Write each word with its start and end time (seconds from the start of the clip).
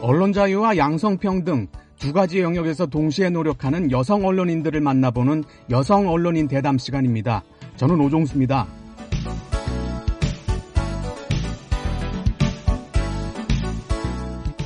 언론 0.00 0.32
자유와 0.32 0.76
양성평등 0.76 1.66
두 1.98 2.12
가지 2.12 2.40
영역에서 2.40 2.86
동시에 2.86 3.30
노력하는 3.30 3.90
여성 3.90 4.24
언론인들을 4.24 4.80
만나보는 4.80 5.42
여성 5.70 6.08
언론인 6.08 6.46
대담 6.46 6.78
시간입니다. 6.78 7.42
저는 7.76 8.00
오종수입니다. 8.00 8.66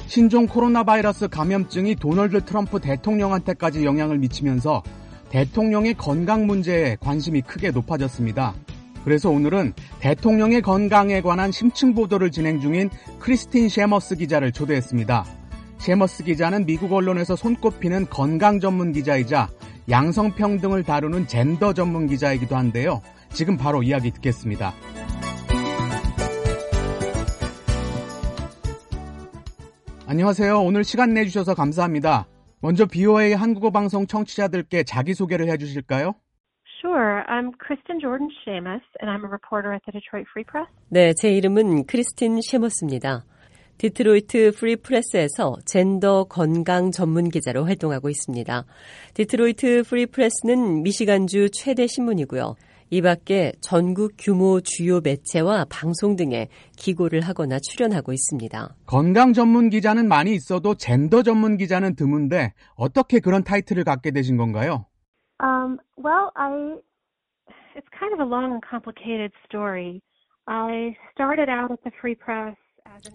신종 0.06 0.46
코로나 0.46 0.84
바이러스 0.84 1.28
감염증이 1.28 1.96
도널드 1.96 2.44
트럼프 2.44 2.78
대통령한테까지 2.80 3.86
영향을 3.86 4.18
미치면서 4.18 4.82
대통령의 5.30 5.94
건강 5.94 6.46
문제에 6.46 6.98
관심이 7.00 7.40
크게 7.40 7.70
높아졌습니다. 7.70 8.52
그래서 9.04 9.30
오늘은 9.30 9.72
대통령의 10.00 10.62
건강에 10.62 11.20
관한 11.20 11.50
심층 11.52 11.94
보도를 11.94 12.30
진행 12.30 12.60
중인 12.60 12.90
크리스틴 13.18 13.68
셰머스 13.68 14.16
기자를 14.16 14.52
초대했습니다. 14.52 15.24
셰머스 15.78 16.24
기자는 16.24 16.66
미국 16.66 16.92
언론에서 16.92 17.34
손꼽히는 17.34 18.06
건강 18.08 18.60
전문 18.60 18.92
기자이자 18.92 19.48
양성평등을 19.88 20.84
다루는 20.84 21.26
젠더 21.26 21.72
전문 21.72 22.06
기자이기도 22.06 22.56
한데요. 22.56 23.02
지금 23.32 23.56
바로 23.56 23.82
이야기 23.82 24.12
듣겠습니다. 24.12 24.72
안녕하세요. 30.06 30.62
오늘 30.62 30.84
시간 30.84 31.14
내주셔서 31.14 31.54
감사합니다. 31.54 32.28
먼저 32.60 32.86
BOA 32.86 33.32
한국어 33.32 33.70
방송 33.70 34.06
청취자들께 34.06 34.84
자기소개를 34.84 35.48
해주실까요? 35.50 36.14
Sure. 36.82 37.22
I'm 37.28 37.52
Kristen 37.58 38.00
Jordan 38.00 38.28
Seamus, 38.44 38.82
and 39.00 39.08
I'm 39.08 39.24
a 39.24 39.28
reporter 39.28 39.72
at 39.72 39.82
the 39.86 39.92
Detroit 39.92 40.26
Free 40.32 40.44
Press. 40.44 40.68
네, 40.88 41.14
제 41.14 41.30
이름은 41.30 41.86
크리스틴 41.86 42.40
셰머스입니다. 42.42 43.24
디트로이트 43.78 44.50
프리 44.58 44.74
프레스에서 44.74 45.56
젠더 45.64 46.24
건강 46.24 46.90
전문 46.90 47.28
기자로 47.28 47.64
활동하고 47.66 48.08
있습니다. 48.08 48.64
디트로이트 49.14 49.84
프리 49.88 50.06
프레스는 50.06 50.82
미시간주 50.82 51.50
최대 51.52 51.86
신문이고요. 51.86 52.56
이 52.90 53.00
밖에 53.00 53.52
전국 53.60 54.14
규모 54.18 54.60
주요 54.60 55.00
매체와 55.00 55.66
방송 55.70 56.16
등에 56.16 56.48
기고를 56.76 57.20
하거나 57.20 57.58
출연하고 57.60 58.12
있습니다. 58.12 58.74
건강 58.86 59.32
전문 59.32 59.70
기자는 59.70 60.08
많이 60.08 60.34
있어도 60.34 60.74
젠더 60.74 61.22
전문 61.22 61.56
기자는 61.56 61.94
드문데 61.94 62.52
어떻게 62.74 63.20
그런 63.20 63.44
타이틀을 63.44 63.84
갖게 63.84 64.10
되신 64.10 64.36
건가요? 64.36 64.86
Um, 65.42 65.80
well, 65.96 66.32
I 66.36 66.76
it's 67.74 67.86
kind 67.98 68.12
of 68.12 68.20
a 68.20 68.24
long 68.24 68.52
and 68.52 68.62
complicated 68.62 69.32
story. 69.46 70.00
I 70.46 70.96
started 71.12 71.48
out 71.48 71.70
at 71.70 71.82
the 71.84 71.90
Free 72.00 72.14
Press 72.14 72.56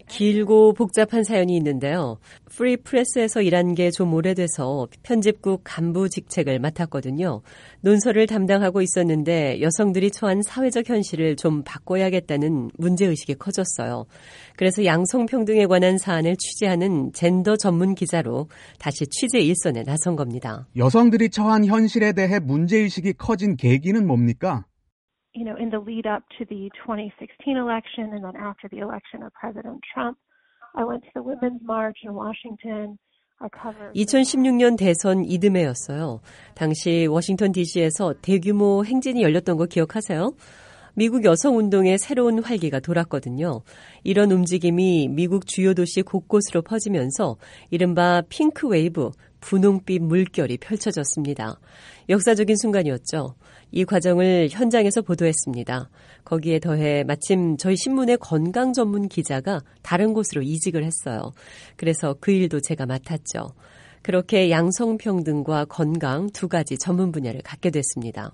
길고 0.08 0.72
복잡한 0.74 1.24
사연이 1.24 1.56
있는데요. 1.56 2.18
프리 2.46 2.76
프레스에서 2.76 3.42
일한 3.42 3.74
게 3.74 3.90
좀 3.90 4.12
오래돼서 4.14 4.86
편집국 5.02 5.62
간부 5.64 6.08
직책을 6.08 6.58
맡았거든요. 6.58 7.42
논설을 7.80 8.26
담당하고 8.26 8.82
있었는데 8.82 9.60
여성들이 9.62 10.10
처한 10.10 10.42
사회적 10.42 10.88
현실을 10.88 11.36
좀 11.36 11.62
바꿔야겠다는 11.64 12.70
문제의식이 12.76 13.34
커졌어요. 13.36 14.06
그래서 14.56 14.84
양성평등에 14.84 15.66
관한 15.66 15.98
사안을 15.98 16.36
취재하는 16.36 17.12
젠더 17.12 17.56
전문 17.56 17.94
기자로 17.94 18.48
다시 18.78 19.06
취재 19.06 19.40
일선에 19.40 19.84
나선 19.84 20.16
겁니다. 20.16 20.66
여성들이 20.76 21.30
처한 21.30 21.64
현실에 21.64 22.12
대해 22.12 22.38
문제의식이 22.38 23.14
커진 23.14 23.56
계기는 23.56 24.06
뭡니까? 24.06 24.64
You 25.34 25.44
know, 25.44 25.56
in 25.56 25.70
the 25.70 25.78
lead 25.78 26.06
up 26.06 26.22
to 26.38 26.44
the 26.44 26.70
2016 26.84 27.56
election 27.56 28.12
and 28.12 28.24
then 28.24 28.36
after 28.36 28.68
the 28.68 28.78
election 28.78 29.22
of 29.22 29.32
President 29.34 29.80
Trump, 29.92 30.18
I 30.74 30.84
went 30.84 31.02
to 31.02 31.10
the 31.14 31.22
Women's 31.22 31.62
March 31.62 31.98
in 32.04 32.14
Washington. 32.14 32.98
2016년 33.94 34.76
대선 34.76 35.24
이듬해였어요. 35.24 36.20
당시 36.56 37.06
워싱턴 37.06 37.52
DC에서 37.52 38.14
대규모 38.20 38.84
행진이 38.84 39.22
열렸던 39.22 39.56
거 39.56 39.66
기억하세요? 39.66 40.32
미국 40.94 41.24
여성 41.24 41.56
운동의 41.56 41.98
새로운 41.98 42.42
활기가 42.42 42.80
돌았거든요. 42.80 43.60
이런 44.02 44.32
움직임이 44.32 45.06
미국 45.08 45.46
주요 45.46 45.72
도시 45.72 46.02
곳곳으로 46.02 46.62
퍼지면서 46.62 47.36
이른바 47.70 48.22
핑크 48.28 48.66
웨이브, 48.66 49.12
분홍빛 49.38 50.02
물결이 50.02 50.58
펼쳐졌습니다. 50.58 51.60
역사적인 52.08 52.56
순간이었죠. 52.56 53.36
이 53.70 53.84
과정을 53.84 54.48
현장에서 54.50 55.02
보도했습니다. 55.02 55.90
거기에 56.24 56.58
더해 56.58 57.04
마침 57.04 57.56
저희 57.56 57.76
신문의 57.76 58.16
건강 58.18 58.72
전문 58.72 59.08
기자가 59.08 59.60
다른 59.82 60.14
곳으로 60.14 60.42
이직을 60.42 60.84
했어요. 60.84 61.32
그래서 61.76 62.14
그 62.20 62.30
일도 62.30 62.60
제가 62.60 62.86
맡았죠. 62.86 63.54
그렇게 64.02 64.50
양성평등과 64.50 65.66
건강 65.66 66.30
두 66.30 66.48
가지 66.48 66.78
전문 66.78 67.12
분야를 67.12 67.42
갖게 67.42 67.70
됐습니다. 67.70 68.32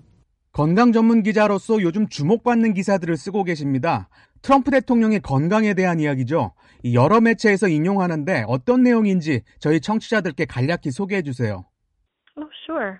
건강 0.51 0.93
전문 0.93 1.21
기자로서 1.21 1.81
요즘 1.81 2.07
주목받는 2.07 2.73
기사들을 2.73 3.17
쓰고 3.17 3.43
계십니다. 3.43 4.07
트럼프 4.41 4.71
대통령의 4.71 5.19
건강에 5.19 5.73
대한 5.73 5.99
이야기죠. 5.99 6.53
여러 6.93 7.19
매체에서 7.19 7.67
인용하는데 7.67 8.45
어떤 8.47 8.83
내용인지 8.83 9.41
저희 9.59 9.81
청취자들께 9.81 10.45
간략히 10.45 10.91
소개해 10.91 11.23
주세요. 11.23 11.65
Oh, 12.37 12.47
sure. 12.65 12.99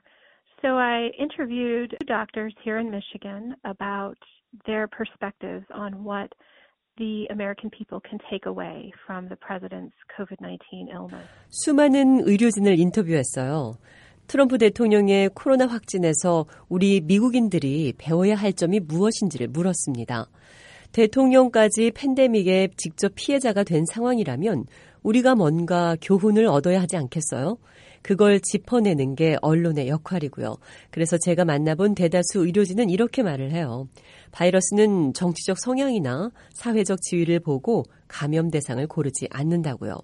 So 0.66 0.80
I 0.80 1.12
interviewed 1.20 1.96
doctors 2.08 2.52
here 2.64 2.80
in 2.80 2.90
Michigan 2.90 3.56
about 3.66 4.18
their 4.66 4.88
perspectives 4.88 5.64
on 5.72 6.04
what 6.04 6.34
the 6.98 7.28
American 7.30 7.70
people 7.70 8.02
can 8.02 8.18
take 8.32 8.48
away 8.48 8.92
from 9.06 9.30
the 9.30 9.36
president's 9.36 9.94
COVID-19 10.18 10.90
illness. 10.92 11.28
수많은 11.52 12.22
의료진을 12.26 12.80
인터뷰했어요. 12.80 13.76
트럼프 14.26 14.58
대통령의 14.58 15.30
코로나 15.36 15.68
확진에서 15.68 16.48
우리 16.68 17.00
미국인들이 17.00 17.94
배워야 18.00 18.34
할 18.34 18.52
점이 18.52 18.80
무엇인지를 18.80 19.50
물었습니다. 19.50 20.26
대통령까지 20.94 21.92
팬데믹의 21.92 22.70
직접 22.76 23.12
피해자가 23.14 23.64
된 23.64 23.86
상황이라면 23.86 24.66
우리가 25.04 25.36
뭔가 25.36 25.96
교훈을 26.02 26.48
얻어야 26.48 26.82
하지 26.82 26.98
않겠어요? 26.98 27.58
그걸 28.06 28.40
짚어내는 28.40 29.16
게 29.16 29.36
언론의 29.42 29.88
역할이고요. 29.88 30.58
그래서 30.92 31.18
제가 31.18 31.44
만나본 31.44 31.96
대다수 31.96 32.46
의료진은 32.46 32.92
이렇게 32.92 33.24
말을 33.24 33.52
해요. 33.52 33.88
바이러스는 34.32 35.14
정치적 35.14 35.58
성향이나 35.60 36.30
사회적 36.54 37.02
지위를 37.02 37.40
보고 37.40 37.84
감염 38.16 38.50
대상을 38.50 38.88
고르지 38.88 39.28
않는다고요. 39.30 39.98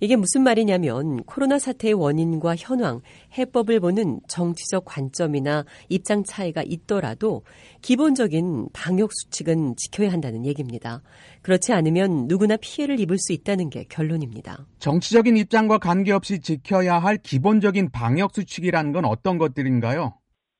이게 0.00 0.16
무슨 0.16 0.42
말이냐면 0.42 1.22
코로나 1.24 1.58
사태의 1.58 1.92
원인과 1.92 2.56
현황, 2.56 3.02
해법을 3.36 3.78
보는 3.78 4.20
정치적 4.26 4.86
관점이나 4.86 5.66
입장 5.90 6.24
차이가 6.24 6.62
있더라도 6.64 7.42
기본적인 7.82 8.70
방역 8.72 9.10
수칙은 9.12 9.74
지켜야 9.76 10.10
한다는 10.10 10.46
얘기입니다. 10.46 11.02
그렇지 11.42 11.74
않으면 11.74 12.26
누구나 12.26 12.56
피해를 12.56 12.98
입을 13.00 13.18
수 13.18 13.34
있다는 13.34 13.68
게 13.68 13.84
결론입니다. 13.84 14.66
정치적인 14.78 15.36
입장과 15.36 15.76
관계없이 15.76 16.40
지켜야 16.40 16.98
할 16.98 17.18
기본적인 17.18 17.90
방역 17.90 18.34
수칙이라는 18.34 18.92
건 18.92 19.04
어떤 19.04 19.36
것들인가요? 19.36 20.14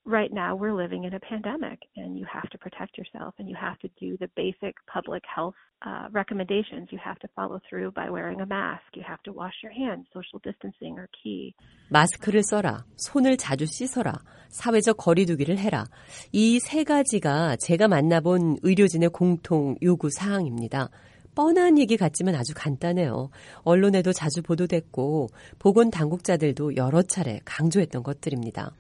Right 0.04 0.32
now 0.32 0.56
we're 0.56 0.74
living 0.74 1.04
in 1.04 1.14
a 1.14 1.20
pandemic 1.20 1.78
and 1.96 2.18
you 2.18 2.26
have 2.32 2.48
to 2.50 2.58
protect 2.58 2.98
yourself 2.98 3.34
and 3.38 3.48
you 3.48 3.54
have 3.54 3.78
to 3.80 3.88
do 4.00 4.16
the 4.18 4.28
basic 4.34 4.74
public 4.92 5.22
health 5.24 5.54
uh, 5.86 6.08
recommendations. 6.12 6.88
You 6.90 6.98
have 7.04 7.18
to 7.20 7.28
follow 7.36 7.60
through 7.68 7.92
by 7.92 8.10
wearing 8.10 8.40
a 8.40 8.46
mask. 8.46 8.82
You 8.94 9.02
have 9.06 9.22
to 9.24 9.32
wash 9.32 9.54
your 9.62 9.72
hands. 9.72 10.06
Social 10.12 10.40
distancing 10.42 10.98
are 10.98 11.08
key. 11.22 11.54
마스크를 11.88 12.42
써라. 12.42 12.84
손을 12.96 13.36
자주 13.36 13.66
씻어라. 13.66 14.14
사회적 14.48 14.96
거리두기를 14.96 15.58
해라. 15.58 15.84
이 16.32 16.58
세 16.58 16.84
가지가 16.84 17.56
제가 17.56 17.88
만나본 17.88 18.58
의료진의 18.62 19.10
공통 19.10 19.76
요구 19.82 20.10
사항입니다. 20.10 20.88
뻔한 21.34 21.78
얘기 21.78 21.96
같지만 21.96 22.34
아주 22.34 22.52
간단해요. 22.54 23.30
언론에도 23.64 24.12
자주 24.12 24.42
보도됐고 24.42 25.28
보건 25.58 25.90
당국자들도 25.90 26.76
여러 26.76 27.02
차례 27.02 27.40
강조했던 27.44 28.02
것들입니다. 28.02 28.72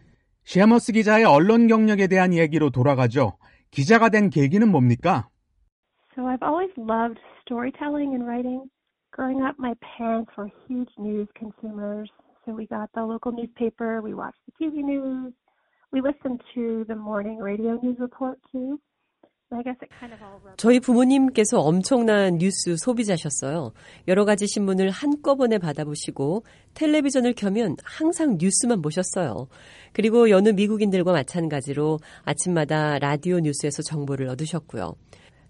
셰머스 0.43 0.93
기자의 0.93 1.25
언론 1.25 1.67
경력에 1.67 2.07
대한 2.07 2.33
얘기로 2.33 2.69
돌아가죠. 2.69 3.37
기자가 3.71 4.09
된 4.09 4.29
계기는 4.29 4.69
뭡니까? 4.69 5.27
So 6.15 6.25
I've 6.25 6.41
always 6.41 6.71
loved 6.77 7.19
storytelling 7.41 8.15
and 8.15 8.25
writing. 8.25 8.69
Growing 9.11 9.43
up, 9.43 9.55
my 9.59 9.73
parents 9.97 10.31
were 10.37 10.49
huge 10.67 10.89
news 10.97 11.27
consumers. 11.37 12.09
So 12.45 12.53
we 12.53 12.65
got 12.65 12.89
the 12.93 13.03
local 13.03 13.31
newspaper, 13.31 14.01
we 14.01 14.13
watched 14.13 14.39
the 14.47 14.53
TV 14.55 14.81
news, 14.81 15.33
we 15.91 16.01
listened 16.01 16.41
to 16.55 16.85
the 16.87 16.95
morning 16.95 17.39
radio 17.39 17.77
news 17.83 17.97
report 17.99 18.39
too. 18.51 18.79
저희 20.56 20.80
부모님께서 20.80 21.60
엄청난 21.60 22.38
뉴스 22.38 22.76
소비자셨어요. 22.76 23.72
여러 24.08 24.24
가지 24.24 24.46
신문을 24.46 24.90
한꺼번에 24.90 25.58
받아보시고 25.58 26.44
텔레비전을 26.74 27.34
켜면 27.34 27.76
항상 27.84 28.38
뉴스만 28.40 28.80
보셨어요. 28.80 29.48
그리고 29.92 30.30
여느 30.30 30.48
미국인들과 30.48 31.12
마찬가지로 31.12 31.98
아침마다 32.24 32.98
라디오 32.98 33.40
뉴스에서 33.40 33.82
정보를 33.82 34.28
얻으셨고요. 34.28 34.94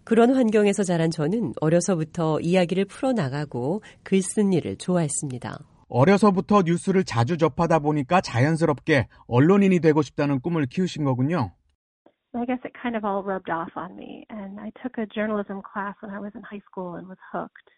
그런 0.04 0.34
환경에서 0.34 0.82
자란 0.82 1.10
저는 1.10 1.52
어려서부터 1.60 2.40
이야기를 2.40 2.86
풀어나가고 2.86 3.82
글쓴 4.02 4.52
일을 4.52 4.76
좋아했습니다. 4.76 5.60
어려서부터 5.88 6.62
뉴스를 6.62 7.04
자주 7.04 7.36
접하다 7.36 7.80
보니까 7.80 8.20
자연스럽게 8.20 9.08
언론인이 9.26 9.78
되고 9.80 10.02
싶다는 10.02 10.40
꿈을 10.40 10.66
키우신 10.66 11.04
거군요. 11.04 11.52
I 12.34 12.46
guess 12.46 12.58
it 12.64 12.72
kind 12.82 12.96
of 12.96 13.04
all 13.04 13.22
rubbed 13.22 13.50
off 13.50 13.70
on 13.76 13.94
me. 13.94 14.26
And 14.30 14.58
I 14.58 14.72
took 14.82 14.96
a 14.96 15.06
journalism 15.06 15.60
class 15.60 15.94
when 16.00 16.10
I 16.10 16.18
was 16.18 16.32
in 16.34 16.42
high 16.42 16.62
school 16.70 16.94
and 16.94 17.06
was 17.06 17.18
hooked 17.30 17.68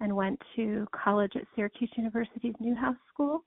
and 0.00 0.16
went 0.16 0.40
to 0.56 0.86
college 0.90 1.32
at 1.36 1.42
Syracuse 1.54 1.90
University's 1.96 2.54
Newhouse 2.58 2.96
School. 3.12 3.44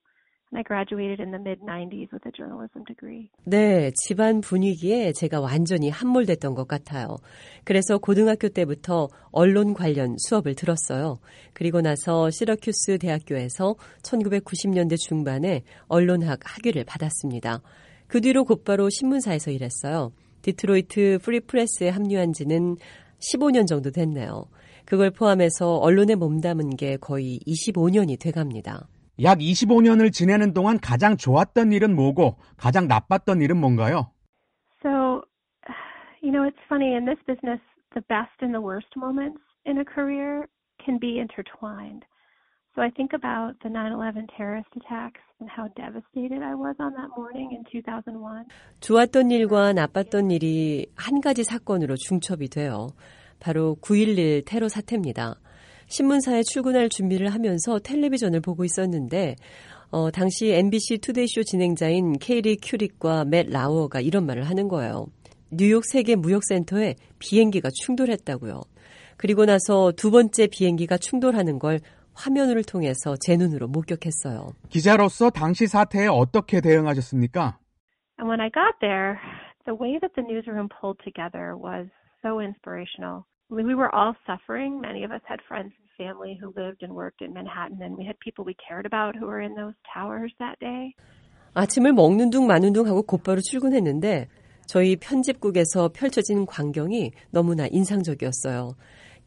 And 0.50 0.60
I 0.60 0.64
graduated 0.64 1.20
in 1.20 1.32
the 1.32 1.40
mid 1.40 1.60
90s 1.60 2.14
with 2.14 2.26
a 2.26 2.32
journalism 2.32 2.86
degree. 2.86 3.30
네, 3.46 3.92
집안 3.92 4.40
분위기에 4.40 5.12
제가 5.12 5.42
완전히 5.42 5.90
함몰됐던 5.90 6.56
것 6.56 6.66
같아요. 6.70 7.18
그래서 7.66 7.98
고등학교 7.98 8.48
때부터 8.48 9.10
언론 9.34 9.74
관련 9.74 10.16
수업을 10.18 10.56
들었어요. 10.56 11.20
그리고 11.52 11.82
나서 11.82 12.30
시러큐스 12.30 13.00
대학교에서 13.00 13.76
1990년대 14.04 14.98
중반에 14.98 15.64
언론학 15.90 16.40
학위를 16.46 16.86
받았습니다. 16.86 17.60
그 18.08 18.22
뒤로 18.22 18.46
곧바로 18.46 18.90
신문사에서 18.90 19.52
일했어요. 19.52 20.14
디트로이트 20.48 21.20
프리프레스에 21.24 21.90
합류한 21.90 22.32
지는 22.32 22.78
15년 23.20 23.68
정도 23.68 23.92
됐네요. 23.92 24.46
그걸 24.86 25.12
포함해서 25.12 25.76
언론에 25.76 26.16
몸담은 26.16 26.78
게 26.78 26.96
거의 26.96 27.40
25년이 27.46 28.18
돼갑니다. 28.18 28.88
약 29.24 29.40
25년을 29.40 30.14
지내는 30.14 30.54
동안 30.54 30.80
가장 30.80 31.18
좋았던 31.18 31.74
일은 31.74 31.94
뭐고 31.94 32.38
가장 32.56 32.88
나빴던 32.88 33.42
일은 33.42 33.58
뭔가요? 33.58 34.12
So, 34.82 35.24
you 36.22 36.32
know, 36.32 36.48
it's 36.48 36.62
funny 36.70 36.96
in 36.96 37.04
this 37.04 37.20
business, 37.28 37.60
the 37.94 38.06
best 38.08 38.40
and 38.40 38.54
the 38.56 38.64
worst 38.64 38.88
moments 38.96 39.42
in 39.66 39.80
a 39.80 39.84
career 39.84 40.48
can 40.80 40.98
be 40.98 41.20
intertwined. 41.20 42.06
So 42.78 42.84
I 42.84 42.92
think 42.92 43.10
about 43.18 43.58
the 43.64 43.70
9/11 43.70 44.28
terrorist 44.38 44.70
attacks 44.78 45.20
and 45.42 45.50
how 45.50 45.66
devastated 45.74 46.46
I 46.46 46.54
was 46.54 46.76
on 46.80 46.94
that 46.94 47.10
morning 47.18 47.50
in 47.50 47.66
2001. 47.74 48.46
좋았던 48.82 49.32
일과 49.32 49.74
나빴던 49.74 50.30
일이 50.30 50.86
한 50.96 51.20
가지 51.20 51.44
사건으로 51.44 51.96
중첩이 51.96 52.50
돼요. 52.50 52.90
바로 53.40 53.78
9.11 53.82 54.44
테러 54.46 54.70
사태입니다. 54.70 55.40
신문사에 55.88 56.44
출근할 56.44 56.90
준비를 56.90 57.30
하면서 57.30 57.80
텔레비전을 57.80 58.42
보고 58.42 58.64
있었는데 58.64 59.38
어, 59.90 60.12
당시 60.12 60.52
MBC 60.52 61.00
투데이쇼 61.00 61.46
진행자인 61.46 62.20
케이리 62.20 62.58
큐릭과 62.58 63.26
맷 63.26 63.50
라워가 63.50 64.02
이런 64.02 64.28
말을 64.28 64.44
하는 64.44 64.68
거예요. 64.68 65.08
뉴욕 65.50 65.84
세계 65.84 66.16
무역센터에 66.16 66.94
비행기가 67.18 67.70
충돌했다고요. 67.74 68.62
그리고 69.18 69.46
나서 69.46 69.92
두 69.94 70.12
번째 70.12 70.46
비행기가 70.46 70.98
충돌하는 70.98 71.58
걸 71.58 71.80
화면을 72.18 72.64
통해서 72.64 73.16
제 73.16 73.38
눈으로 73.38 73.68
목격했어요. 73.68 74.50
기자로서 74.70 75.30
당시 75.30 75.68
사태에 75.68 76.08
어떻게 76.08 76.60
대응하셨습니까? 76.62 77.60
And 78.20 78.28
when 78.28 78.42
I 78.42 78.50
got 78.50 78.74
there, 78.82 79.22
the 79.66 79.78
way 79.78 80.00
that 80.02 80.16
the 80.16 80.26
newsroom 80.26 80.68
pulled 80.68 80.98
together 81.06 81.54
was 81.54 81.86
so 82.26 82.42
inspirational. 82.42 83.26
We 83.50 83.76
were 83.76 83.94
all 83.94 84.18
suffering. 84.26 84.82
Many 84.82 85.06
of 85.06 85.14
us 85.14 85.22
had 85.30 85.40
friends 85.48 85.72
and 85.78 85.88
family 85.96 86.36
who 86.36 86.52
lived 86.58 86.82
and 86.82 86.92
worked 86.92 87.22
in 87.22 87.32
Manhattan, 87.32 87.80
and 87.82 87.96
we 87.96 88.04
had 88.04 88.18
people 88.20 88.44
we 88.44 88.58
cared 88.58 88.86
about 88.86 89.16
who 89.16 89.28
were 89.30 89.40
in 89.40 89.56
those 89.56 89.78
towers 89.88 90.34
that 90.40 90.58
day. 90.60 90.98
아침을 91.54 91.94
먹는 91.94 92.30
둥 92.30 92.46
마는 92.48 92.74
둥 92.74 92.88
하고 92.88 93.04
곧바로 93.04 93.40
출근했는데 93.42 94.28
저희 94.68 94.98
편집국에서 94.98 95.90
펼쳐진 95.90 96.46
광경이 96.46 97.12
너무나 97.32 97.68
인상적이었어요. 97.68 98.76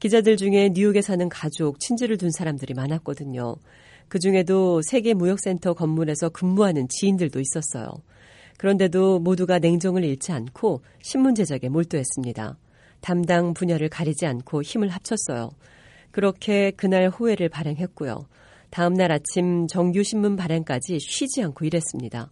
기자들 0.01 0.39
중에 0.39 0.71
뉴욕에 0.73 1.03
사는 1.03 1.29
가족, 1.29 1.79
친지를 1.79 2.17
둔 2.17 2.31
사람들이 2.31 2.73
많았거든요. 2.73 3.57
그 4.09 4.19
중에도 4.19 4.81
세계 4.83 5.13
무역센터 5.13 5.75
건물에서 5.75 6.31
근무하는 6.31 6.89
지인들도 6.89 7.39
있었어요. 7.39 7.87
그런데도 8.57 9.21
모두가 9.21 9.59
냉정을 9.59 10.03
잃지 10.05 10.33
않고 10.33 10.81
신문 11.03 11.35
제작에 11.35 11.69
몰두했습니다. 11.69 12.59
담당 13.03 13.53
분야를 13.53 13.91
가리지 13.91 14.27
않고 14.27 14.63
힘을 14.63 14.89
합쳤어요. 14.89 15.51
그렇게 16.11 16.71
그날 16.73 17.11
호회를 17.11 17.51
발행했고요. 17.51 18.27
다음 18.71 18.95
날 18.95 19.13
아침 19.13 19.67
정규 19.67 20.03
신문 20.03 20.35
발행까지 20.35 20.99
쉬지 20.99 21.43
않고 21.43 21.67
일했습니다. 21.67 22.31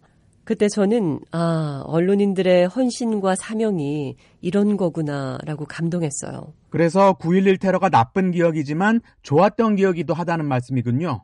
그때 0.49 0.67
저는 0.67 1.19
아, 1.31 1.83
언론인들의 1.85 2.69
헌신과 2.69 3.35
사명이 3.35 4.15
이런 4.41 4.77
거구나라고 4.77 5.65
감동했어요. 5.65 6.55
그래서 6.71 7.13
9.11 7.19 7.61
테러가 7.61 7.89
나쁜 7.89 8.31
기억이지만 8.31 9.01
좋았던 9.21 9.75
기억이기도 9.75 10.15
하다는 10.15 10.47
말씀이군요. 10.47 11.21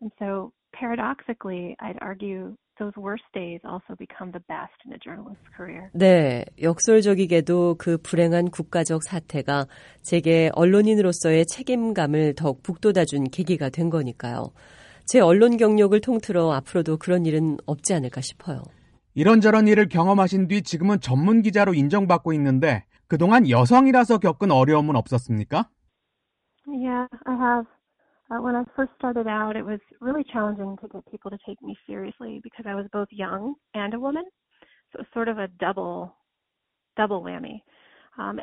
And 0.00 0.10
so 0.18 0.52
paradoxically, 0.72 1.76
I'd 1.82 1.98
argue 2.00 2.56
those 2.78 2.96
worst 2.96 3.28
days 3.34 3.60
also 3.62 3.94
become 3.98 4.32
the 4.32 4.40
best 4.48 4.72
in 4.86 4.94
a 4.94 4.98
journalist's 5.04 5.44
career. 5.54 5.90
네, 5.92 6.46
역설적이게도 6.62 7.74
그 7.76 7.98
불행한 7.98 8.48
국가적 8.48 9.02
사태가 9.02 9.66
제게 10.00 10.48
언론인으로서의 10.54 11.44
책임감을 11.44 12.36
더욱 12.36 12.62
북돋아준 12.62 13.24
계기가 13.24 13.68
된 13.68 13.90
거니까요. 13.90 14.54
제 15.10 15.18
언론 15.18 15.56
경력을 15.56 16.00
통틀어 16.00 16.52
앞으로도 16.52 16.98
그런 16.98 17.26
일은 17.26 17.56
없지 17.66 17.94
않을까 17.94 18.20
싶어요. 18.20 18.62
이런저런 19.14 19.66
일을 19.66 19.88
경험하신 19.88 20.46
뒤 20.46 20.62
지금은 20.62 21.00
전문 21.00 21.42
기자로 21.42 21.74
인정받고 21.74 22.32
있는데 22.34 22.84
그동안 23.08 23.50
여성이라서 23.50 24.18
겪은 24.18 24.52
어려움은 24.52 24.94
없었습니까? 24.94 25.68
Yeah, 26.68 27.08
I 27.26 27.34
have. 27.34 27.66
Uh, 28.30 28.38
when 28.38 28.54
I 28.54 28.62
first 28.76 28.94
started 28.94 29.26
out, 29.26 29.58
it 29.58 29.66
was 29.66 29.80
really 29.98 30.22
challenging 30.30 30.78
to 30.78 30.86
get 30.86 31.02
people 31.10 31.34
to 31.34 31.38
take 31.42 31.58
me 31.60 31.74
seriously 31.90 32.38
because 32.46 32.70
I 32.70 32.78
was 32.78 32.86
both 32.92 33.10
young 33.10 33.58
and 33.74 33.90
a 33.92 33.98
woman. 33.98 34.22
So 34.94 35.02
it 35.02 35.10
was 35.10 35.10
sort 35.10 35.26
of 35.26 35.42
a 35.42 35.50
double, 35.58 36.14
double 36.94 37.18
whammy. 37.18 37.66
Um. 38.18 38.38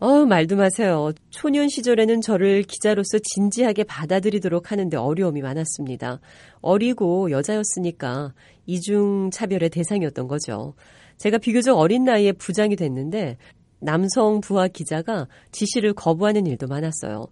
어, 0.00 0.26
말도 0.26 0.56
마세요. 0.56 1.12
초년 1.30 1.68
시절에는 1.68 2.20
저를 2.20 2.62
기자로서 2.62 3.18
진지하게 3.18 3.84
받아들이도록 3.84 4.70
하는데 4.70 4.96
어려움이 4.96 5.40
많았습니다. 5.42 6.20
어리고 6.60 7.30
여자였으니까 7.30 8.32
이중 8.66 9.30
차별의 9.30 9.70
대상이었던 9.70 10.28
거죠. 10.28 10.74
제가 11.16 11.38
비교적 11.38 11.78
어린 11.78 12.04
나이에 12.04 12.32
부장이 12.32 12.76
됐는데 12.76 13.38
남성 13.80 14.40
부하 14.40 14.68
기자가 14.68 15.26
지시를 15.50 15.94
거부하는 15.94 16.46
일도 16.46 16.66
많았어요. 16.68 17.26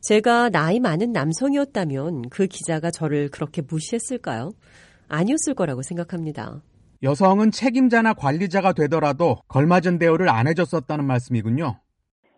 제가 0.00 0.50
나이 0.50 0.80
많은 0.80 1.12
남성이었다면 1.12 2.30
그 2.30 2.46
기자가 2.46 2.90
저를 2.90 3.28
그렇게 3.28 3.62
무시했을까요? 3.62 4.52
아니었을 5.08 5.54
거라고 5.54 5.82
생각합니다. 5.82 6.62
여성은 7.02 7.50
책임자나 7.50 8.14
관리자가 8.14 8.72
되더라도 8.72 9.36
걸맞은 9.48 9.98
대우를 9.98 10.28
안 10.28 10.46
해줬었다는 10.46 11.04
말씀이군요. 11.04 11.76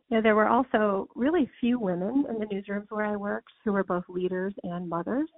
Know, 0.09 0.23
there 0.23 0.37
were 0.37 0.49
also 0.49 1.09
really 1.17 1.51
few 1.59 1.81
women 1.81 2.25
in 2.31 2.39
the 2.39 2.47
newsrooms 2.47 2.87
where 2.91 3.05
I 3.05 3.17
worked 3.17 3.51
who 3.65 3.73
were 3.73 3.83
both 3.83 4.05
leaders 4.09 4.55
and 4.63 4.89
mothers. 4.89 5.29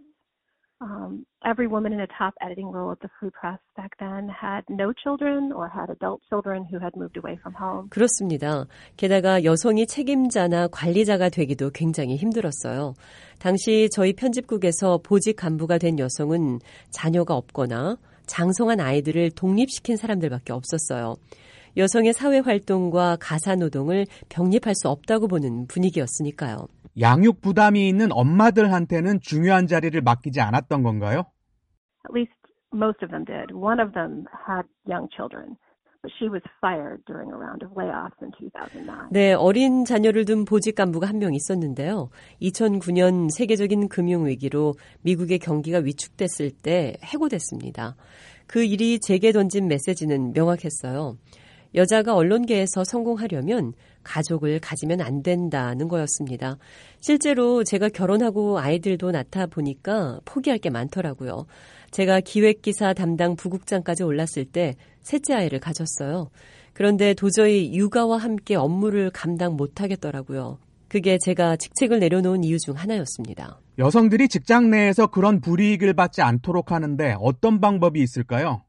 Um, 0.81 1.27
every 1.45 1.67
woman 1.67 1.93
in 1.93 2.01
a 2.01 2.07
top 2.07 2.35
editing 2.41 2.71
role 2.71 2.93
at 2.93 3.01
the 3.01 3.09
Free 3.19 3.31
Press 3.31 3.59
back 3.77 3.99
then 3.99 4.29
had 4.29 4.63
no 4.69 4.93
children 4.93 5.51
or 5.53 5.69
had 5.69 5.91
adult 5.91 6.21
children 6.29 6.65
who 6.71 6.79
had 6.79 6.95
moved 6.95 7.17
away 7.17 7.37
from 7.41 7.55
home. 7.55 7.89
그렇습니다. 7.91 8.67
게다가 8.97 9.43
여성이 9.43 9.87
책임자나 9.87 10.69
관리자가 10.69 11.31
되기도 11.31 11.71
굉장히 11.71 12.15
힘들었어요. 12.17 12.95
당시 13.41 13.89
저희 13.91 14.13
편집국에서 14.13 15.01
보직 15.03 15.35
간부가 15.37 15.79
된 15.79 15.99
여성은 15.99 16.61
자녀가 16.91 17.35
없거나 17.35 17.97
장성한 18.29 18.79
아이들을 18.81 19.33
독립시킨 19.33 19.97
사람들밖에 19.97 20.53
없었어요. 20.53 21.17
여성의 21.77 22.13
사회 22.13 22.39
활동과 22.39 23.17
가사 23.21 23.55
노동을 23.55 24.07
병립할 24.29 24.75
수 24.75 24.89
없다고 24.89 25.29
보는 25.29 25.67
분위기였으니까요. 25.69 26.67
양육 27.01 27.41
부담이 27.41 27.89
있는 27.89 28.09
엄마들한테는 28.11 29.21
중요한 29.21 29.67
자리를 29.67 30.01
맡기지 30.01 30.41
않았던 30.41 30.83
건가요? 30.83 31.25
At 32.05 32.13
least 32.15 32.33
most 32.75 33.05
of 33.05 33.11
them 33.11 33.25
did. 33.25 33.53
One 33.55 33.81
of 33.81 33.93
them 33.93 34.25
had 34.47 34.67
young 34.89 35.09
children, 35.15 35.57
she 36.07 36.28
was 36.28 36.43
fired 36.61 37.02
during 37.07 37.31
a 37.33 37.37
round 37.37 37.64
of 37.64 37.73
layoffs 37.75 38.14
in 38.23 38.31
2009. 38.40 39.09
네, 39.11 39.33
어린 39.33 39.85
자녀를 39.85 40.25
둔 40.25 40.45
보직 40.45 40.76
간부가 40.76 41.09
한 41.09 41.19
명 41.19 41.35
있었는데요. 41.35 42.11
2009년 42.40 43.31
세계적인 43.31 43.88
금융 43.88 44.26
위기로 44.26 44.75
미국의 45.02 45.40
경기가 45.40 45.78
위축됐을 45.78 46.52
때 46.52 46.95
해고됐습니다. 47.02 47.97
그 48.47 48.62
일이 48.62 49.00
제게 49.00 49.33
던진 49.33 49.67
메시지는 49.67 50.33
명확했어요. 50.33 51.17
여자가 51.75 52.14
언론계에서 52.14 52.83
성공하려면 52.85 53.75
가족을 54.02 54.59
가지면 54.61 55.02
안 55.02 55.23
된다는 55.23 55.88
거였습니다. 55.88 56.57
실제로 57.00 57.62
제가 57.62 57.90
결혼하고 57.90 58.59
아이들도 58.59 59.11
낳다 59.11 59.47
보니까 59.47 60.21
포기할 60.25 60.59
게 60.59 60.71
많더라고요. 60.71 61.45
제가 61.90 62.21
기획기사 62.21 62.95
담당 62.95 63.37
부국장까지 63.37 64.02
올랐을 64.02 64.47
때 64.50 64.76
셋째 65.09 65.33
아이를 65.33 65.59
가졌어요. 65.59 66.31
그런데 66.75 67.15
도저히 67.15 67.75
육아와 67.75 68.19
함께 68.19 68.57
업무를 68.57 69.11
감당 69.11 69.57
못하겠더라고요. 69.57 70.59
그게 70.87 71.17
제가 71.25 71.57
직책을 71.57 71.99
내려놓은 71.99 72.45
이유 72.45 72.59
중 72.59 72.75
하나였습니다. 72.75 73.59
여성들이 73.79 74.29
직장 74.29 74.71
내에서 74.71 75.07
그런 75.07 75.41
불이익을 75.41 75.95
받지 75.95 76.21
않도록 76.21 76.73
하는데 76.73 77.17
어떤 77.21 77.59
방법이 77.59 78.03
있을까요? 78.03 78.62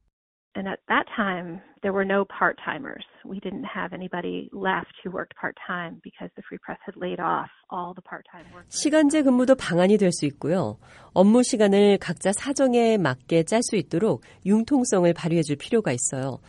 And 0.56 0.68
at 0.68 0.80
that 0.90 1.06
time, 1.16 1.62
there 1.84 1.94
were 1.94 2.04
no 2.04 2.26
part 2.26 2.58
timers. 2.66 3.06
We 3.24 3.40
didn't 3.40 3.66
have 3.66 3.94
anybody 3.94 4.50
left 4.52 4.94
who 5.04 5.12
worked 5.12 5.36
part 5.40 5.56
time 5.66 6.02
because 6.04 6.32
the 6.36 6.42
Free 6.42 6.58
Press 6.58 6.80
had 6.84 6.98
laid 6.98 7.20
off 7.22 7.50
all 7.70 7.94
the 7.94 8.02
part 8.02 8.26
time 8.32 8.46
workers. 8.52 8.68
시간제 8.74 9.22
근무도 9.24 9.56
방안이 9.56 9.98
될 9.98 10.12
수 10.12 10.26
있고요. 10.26 10.78
업무 11.14 11.44
시간을 11.44 12.00
각자 12.00 12.32
사정에 12.34 12.98
맞게 12.98 13.44
짤 13.44 13.62
수 13.62 13.76
있도록 13.76 14.24
융통성을 14.46 15.14
발휘해 15.14 15.44
줄 15.44 15.56
필요가 15.56 15.92
있어요. 15.92 16.40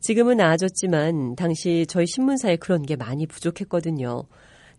지금은 0.00 0.36
나아졌지만 0.36 1.34
당시 1.34 1.84
저희 1.88 2.06
신문사에 2.06 2.56
그런 2.56 2.82
게 2.82 2.94
많이 2.94 3.26
부족했거든요. 3.26 4.22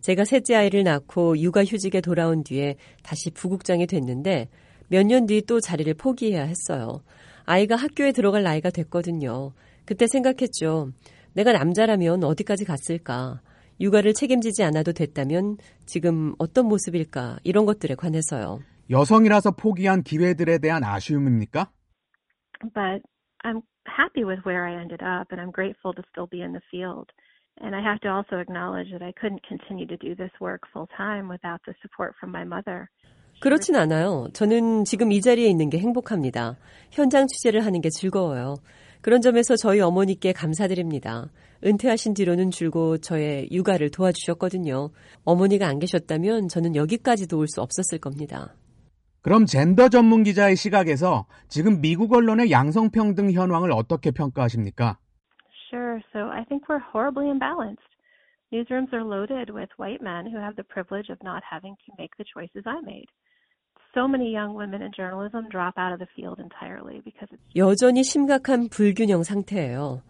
제가 0.00 0.24
셋째 0.24 0.54
아이를 0.54 0.82
낳고 0.84 1.38
육아 1.38 1.62
휴직에 1.64 2.00
돌아온 2.00 2.42
뒤에 2.42 2.76
다시 3.02 3.30
부국장이 3.30 3.86
됐는데 3.86 4.48
몇 4.88 5.04
년 5.04 5.26
뒤 5.26 5.42
또 5.42 5.60
자리를 5.60 5.92
포기해야 5.94 6.42
했어요. 6.44 7.02
아이가 7.44 7.76
학교에 7.76 8.12
들어갈 8.12 8.42
나이가 8.42 8.70
됐거든요. 8.70 9.52
그때 9.84 10.06
생각했죠. 10.06 10.92
내가 11.34 11.52
남자라면 11.52 12.24
어디까지 12.24 12.64
갔을까? 12.64 13.40
육아를 13.80 14.12
책임지지 14.12 14.62
않아도 14.64 14.92
됐다면 14.92 15.56
지금 15.86 16.34
어떤 16.38 16.66
모습일까? 16.66 17.38
이런 17.44 17.64
것들에 17.64 17.94
관해서요. 17.94 18.60
여성이라서 18.90 19.52
포기한 19.52 20.02
기회들에 20.02 20.58
대한 20.58 20.84
아쉬움입니까? 20.84 21.70
But 22.74 23.02
I'm 23.42 23.62
happy 23.88 24.24
with 24.24 24.42
where 24.44 24.66
I 24.66 24.74
ended 24.74 25.02
up, 25.02 25.32
and 25.32 25.40
I'm 25.40 25.50
grateful 25.50 25.94
to 25.94 26.02
still 26.10 26.28
be 26.28 26.42
in 26.42 26.52
the 26.52 26.60
field. 26.70 27.08
And 27.62 27.74
I 27.74 27.80
have 27.80 28.00
to 28.00 28.10
also 28.10 28.36
acknowledge 28.36 28.90
that 28.92 29.02
I 29.02 29.12
couldn't 29.20 29.42
continue 29.46 29.86
to 29.86 29.96
do 29.96 30.14
this 30.14 30.32
work 30.40 30.62
full 30.72 30.88
time 30.96 31.28
without 31.28 31.60
the 31.66 31.74
support 31.80 32.14
from 32.20 32.30
my 32.32 32.44
mother. 32.44 32.90
그렇진 33.40 33.74
않아요. 33.74 34.28
저는 34.34 34.84
지금 34.84 35.12
이 35.12 35.20
자리에 35.22 35.48
있는 35.48 35.70
게 35.70 35.78
행복합니다. 35.78 36.58
현장 36.90 37.26
취재를 37.26 37.64
하는 37.64 37.80
게 37.80 37.88
즐거워요. 37.88 38.56
그런 39.00 39.22
점에서 39.22 39.56
저희 39.56 39.80
어머니께 39.80 40.32
감사드립니다. 40.32 41.30
은퇴하신 41.64 42.12
뒤로는 42.14 42.50
줄곧 42.50 42.98
저의 43.02 43.48
육아를 43.50 43.90
도와주셨거든요. 43.90 44.90
어머니가 45.24 45.66
안 45.66 45.78
계셨다면 45.78 46.48
저는 46.48 46.76
여기까지도 46.76 47.38
올수 47.38 47.62
없었을 47.62 47.98
겁니다. 47.98 48.54
그럼 49.22 49.46
젠더 49.46 49.88
전문 49.88 50.22
기자의 50.22 50.56
시각에서 50.56 51.26
지금 51.48 51.80
미국 51.80 52.12
언론의 52.12 52.50
양성평등 52.50 53.32
현황을 53.32 53.72
어떻게 53.72 54.10
평가하십니까? 54.10 54.98
Sure. 55.70 56.00
So 56.12 56.28
I 56.30 56.44
think 56.44 56.64
we're 56.68 56.82
horribly 56.92 57.30
imbalanced. 57.30 57.88
Newsrooms 58.52 58.92
are 58.92 59.04
loaded 59.04 59.52
with 59.52 59.70
white 59.78 60.02
men 60.02 60.26
who 60.26 60.40
have 60.40 60.56
the 60.56 60.64
privilege 60.64 61.08
of 61.12 61.18
not 61.22 61.42
having 61.44 61.76
to 61.86 61.92
make 61.96 62.16
the 62.16 62.24
choices 62.24 62.64
I 62.66 62.80
made. 62.84 63.08
여전히 67.56 68.04
심각한 68.04 68.68
불균형 68.68 69.24
상태예요. 69.24 70.02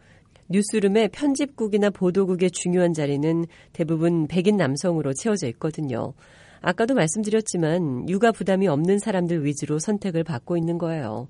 뉴스룸의 0.50 1.08
편집국이나 1.08 1.88
보도국의 1.88 2.50
중요한 2.50 2.92
자리는 2.92 3.46
대부분 3.72 4.26
백인 4.26 4.58
남성으로 4.58 5.14
채워져 5.14 5.46
있거든요. 5.48 6.12
아까도 6.60 6.94
말씀드렸지만 6.94 8.06
육아 8.10 8.32
부담이 8.32 8.68
없는 8.68 8.98
사람들 8.98 9.46
위주로 9.46 9.78
선택을 9.78 10.24
받고 10.24 10.58
있는 10.58 10.76
거예요. 10.76 11.28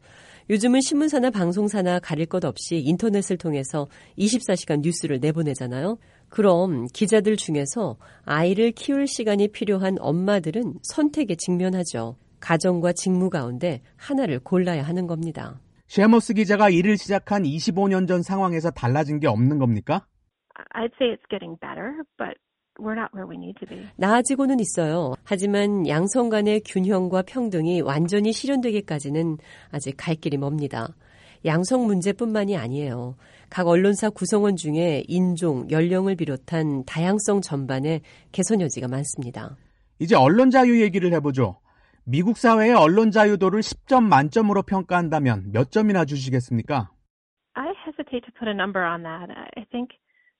요즘은 0.48 0.80
신문사나 0.80 1.30
방송사나 1.30 2.00
가릴 2.00 2.26
것 2.26 2.44
없이 2.44 2.78
인터넷을 2.78 3.36
통해서 3.36 3.86
24시간 4.18 4.80
뉴스를 4.80 5.20
내보내잖아요. 5.20 5.98
그럼 6.28 6.86
기자들 6.92 7.36
중에서 7.36 7.96
아이를 8.24 8.72
키울 8.72 9.06
시간이 9.06 9.48
필요한 9.48 9.96
엄마들은 10.00 10.80
선택에 10.82 11.36
직면하죠. 11.36 12.16
가정과 12.40 12.92
직무 12.92 13.30
가운데 13.30 13.82
하나를 13.96 14.40
골라야 14.40 14.82
하는 14.82 15.06
겁니다. 15.06 15.60
쉐머스 15.88 16.34
기자가 16.34 16.70
일을 16.70 16.96
시작한 16.96 17.42
25년 17.42 18.06
전 18.06 18.22
상황에서 18.22 18.70
달라진 18.70 19.18
게 19.20 19.26
없는 19.26 19.58
겁니까? 19.58 20.06
I'd 20.74 20.92
say 21.00 21.12
it's 21.12 21.28
getting 21.28 21.58
better, 21.60 22.02
but 22.16 22.36
we're 22.78 22.96
not 22.96 23.10
where 23.14 23.28
we 23.28 23.36
need 23.36 23.58
to 23.60 23.68
be. 23.68 23.88
나아지고는 23.96 24.60
있어요. 24.60 25.14
하지만 25.24 25.88
양성 25.88 26.28
간의 26.28 26.62
균형과 26.64 27.22
평등이 27.22 27.80
완전히 27.80 28.32
실현되기까지는 28.32 29.38
아직 29.70 29.94
갈 29.96 30.14
길이 30.14 30.36
멉니다. 30.36 30.94
양성 31.44 31.86
문제뿐만이 31.86 32.56
아니에요. 32.56 33.16
각 33.48 33.66
언론사 33.66 34.10
구성원 34.10 34.56
중에 34.56 35.04
인종, 35.08 35.68
연령을 35.70 36.14
비롯한 36.16 36.84
다양성 36.84 37.40
전반에 37.40 38.00
개선 38.30 38.60
여지가 38.60 38.88
많습니다. 38.88 39.56
이제 39.98 40.14
언론 40.14 40.50
자유 40.50 40.80
얘기를 40.82 41.12
해보죠. 41.14 41.56
미국 42.04 42.36
사회의 42.36 42.74
언론 42.74 43.10
자유도를 43.10 43.60
10점 43.60 44.04
만점으로 44.04 44.62
평가한다면 44.62 45.52
몇 45.52 45.70
점이나 45.70 46.04
주시겠습니까? 46.04 46.90
I 47.54 47.72
hesitate 47.86 48.24
to 48.26 48.32
put 48.38 48.48
a 48.48 48.54
number 48.54 48.84
on 48.84 49.02
that. 49.02 49.30
I 49.30 49.64
think 49.70 49.90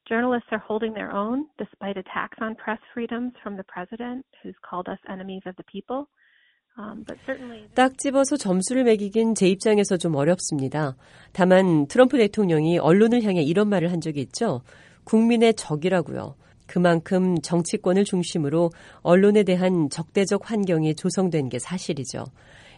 journalists 0.09 0.49
are 0.53 0.63
holding 0.63 0.95
their 0.95 1.13
own 1.13 1.47
despite 1.59 1.99
attacks 1.99 2.39
on 2.41 2.57
press 2.57 2.81
freedoms 2.93 3.35
from 3.43 3.57
the 3.57 3.67
president, 3.69 4.25
who's 4.43 4.57
called 4.65 4.89
us 4.89 4.99
enemies 5.09 5.43
of 5.47 5.55
the 5.57 5.67
people. 5.69 6.09
Um, 6.79 7.05
but 7.05 7.19
certainly. 7.27 7.69
딱 7.75 7.99
집어서 7.99 8.37
점수를 8.37 8.85
매기긴 8.85 9.35
제 9.35 9.49
입장에서 9.49 9.97
좀 9.97 10.15
어렵습니다. 10.15 10.97
다만 11.33 11.87
트럼프 11.89 12.17
대통령이 12.17 12.79
언론을 12.79 13.23
향해 13.23 13.43
이런 13.43 13.69
말을 13.69 13.93
한 13.93 14.01
적이 14.01 14.23
있죠. 14.23 14.63
국민의 15.05 15.55
적이라고요. 15.55 16.37
그만큼 16.71 17.37
정치권을 17.43 18.05
중심으로 18.05 18.71
언론에 19.03 19.43
대한 19.43 19.91
적대적 19.91 20.49
환경이 20.49 20.95
조성된 20.95 21.49
게 21.49 21.59
사실이죠. 21.59 22.27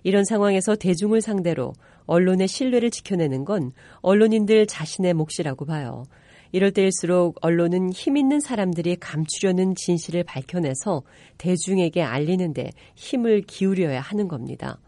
이런 0.02 0.24
상황에서 0.24 0.76
대중을 0.76 1.20
상대로 1.20 1.74
언론의 2.06 2.48
신뢰를 2.48 2.90
지켜내는 2.90 3.44
건 3.44 3.72
언론인들 4.00 4.66
자신의 4.66 5.12
몫이라고 5.12 5.66
봐요. 5.66 6.04
이럴 6.52 6.70
때일수록 6.70 7.36
언론은 7.42 7.92
힘 7.92 8.16
있는 8.16 8.40
사람들이 8.40 8.96
감추려는 8.96 9.74
진실을 9.74 10.24
밝혀내서 10.24 11.02
대중에게 11.36 12.00
알리는데 12.02 12.70
힘을 12.94 13.42
기울여야 13.42 14.00
하는 14.00 14.26
겁니다. 14.26 14.78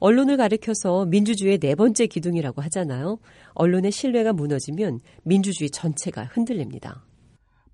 언론을 0.00 0.36
가리켜서 0.36 1.04
민주주의의 1.04 1.58
네 1.58 1.76
번째 1.76 2.08
기둥이라고 2.08 2.60
하잖아요. 2.62 3.20
언론의 3.54 3.92
신뢰가 3.92 4.32
무너지면 4.32 4.98
민주주의 5.22 5.70
전체가 5.70 6.24
흔들립니다. 6.24 7.04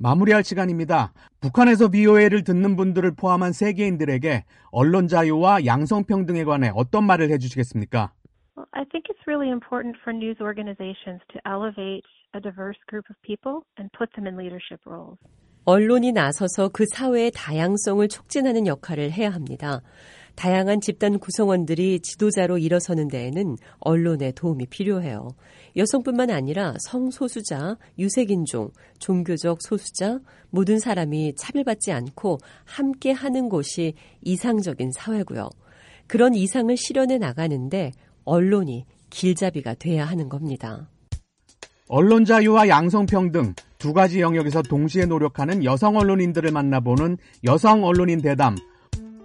마무리할 0.04 0.44
시간입니다. 0.44 1.14
북한에서 1.40 1.88
BOA를 1.88 2.44
듣는 2.44 2.76
분들을 2.76 3.12
포함한 3.16 3.52
세계인들에게 3.52 4.44
언론 4.70 5.08
자유와 5.08 5.64
양성평등에 5.64 6.44
관해 6.44 6.70
어떤 6.74 7.04
말을 7.04 7.30
해주시겠습니까? 7.30 8.12
Well, 8.54 8.68
I 8.72 8.84
think 8.84 9.08
it's 9.08 9.24
really 9.26 9.48
important 9.48 9.96
for 10.02 10.12
news 10.14 10.36
organizations 10.42 11.24
to 11.32 11.40
elevate 11.48 12.04
a 12.36 12.40
diverse 12.40 12.76
group 12.86 13.08
of 13.08 13.16
people 13.24 13.64
and 13.80 13.88
put 13.96 14.12
them 14.12 14.28
in 14.28 14.36
leadership 14.36 14.84
roles. 14.84 15.16
언론이 15.64 16.12
나서서 16.12 16.68
그 16.68 16.84
사회의 16.84 17.30
다양성을 17.34 18.06
촉진하는 18.06 18.66
역할을 18.66 19.10
해야 19.10 19.30
합니다. 19.30 19.80
다양한 20.34 20.80
집단 20.80 21.18
구성원들이 21.18 22.00
지도자로 22.00 22.58
일어서는 22.58 23.08
데에는 23.08 23.56
언론의 23.78 24.32
도움이 24.32 24.66
필요해요. 24.66 25.28
여성뿐만 25.76 26.30
아니라 26.30 26.74
성소수자, 26.80 27.76
유색인종, 27.98 28.70
종교적 28.98 29.58
소수자, 29.62 30.20
모든 30.50 30.78
사람이 30.78 31.34
차별받지 31.36 31.92
않고 31.92 32.38
함께 32.64 33.10
하는 33.12 33.48
곳이 33.48 33.94
이상적인 34.22 34.92
사회고요. 34.92 35.48
그런 36.06 36.34
이상을 36.34 36.76
실현해 36.76 37.18
나가는데 37.18 37.92
언론이 38.24 38.84
길잡이가 39.10 39.74
돼야 39.74 40.04
하는 40.04 40.28
겁니다. 40.28 40.88
언론 41.88 42.24
자유와 42.24 42.68
양성평등 42.68 43.54
두 43.78 43.92
가지 43.92 44.20
영역에서 44.20 44.62
동시에 44.62 45.04
노력하는 45.04 45.64
여성 45.64 45.96
언론인들을 45.96 46.50
만나보는 46.50 47.18
여성 47.44 47.84
언론인 47.84 48.22
대담. 48.22 48.56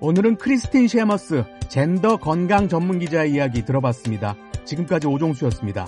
오늘은 0.01 0.37
크리스틴 0.37 0.87
셰머스 0.87 1.43
젠더 1.67 2.17
건강 2.17 2.69
전문 2.69 2.99
기자의 2.99 3.33
이야기 3.33 3.65
들어봤습니다. 3.65 4.35
지금까지 4.63 5.07
오종수였습니다. 5.07 5.87